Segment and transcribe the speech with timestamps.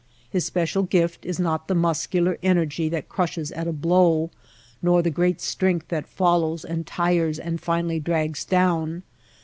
[0.31, 4.31] His special gift is not the muscular energy that crushes at a blow;
[4.81, 9.03] nor the great strength that follows and tires and finally drags down.